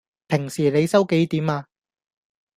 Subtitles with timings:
[0.27, 1.67] 平時你收幾點呀?